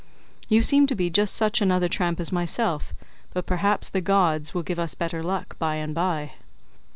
[0.47, 2.91] You seem to be just such another tramp as myself,
[3.35, 6.31] but perhaps the gods will give us better luck by and by.